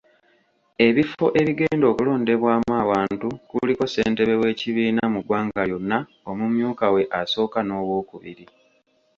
Ebifo 0.87 1.25
ebigenda 1.39 1.85
okulondebwamu 1.91 2.71
abantu 2.83 3.27
kuliko 3.49 3.83
Ssentebe 3.87 4.33
w’ekibiina 4.41 5.03
mu 5.13 5.19
ggwanga 5.23 5.61
lyonna, 5.69 5.99
omumyuka 6.29 6.85
we 6.93 7.01
asooka 7.19 7.59
n’owookubiri. 7.63 8.45